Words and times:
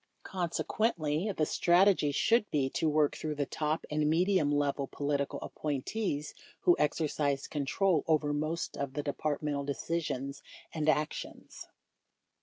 Consequently, 0.23 1.31
the 1.31 1.45
strategy 1.45 2.11
should 2.11 2.49
be 2.49 2.71
to 2.71 2.89
work 2.89 3.15
through 3.15 3.35
the 3.35 3.45
top 3.45 3.85
and 3.91 4.09
medium 4.09 4.49
level 4.51 4.87
political 4.87 5.39
appointees 5.41 6.33
who 6.61 6.75
exercise 6.79 7.47
control 7.47 8.03
over 8.07 8.33
most 8.33 8.75
of 8.75 8.93
the 8.93 9.03
Departmental 9.03 9.63
decisions 9.63 10.41
and 10.73 10.89
actions. 10.89 11.67